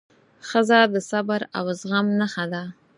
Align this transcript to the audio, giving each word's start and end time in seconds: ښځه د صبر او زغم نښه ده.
ښځه 0.49 0.79
د 0.93 0.95
صبر 1.09 1.41
او 1.57 1.65
زغم 1.79 2.07
نښه 2.19 2.45
ده. 2.51 2.63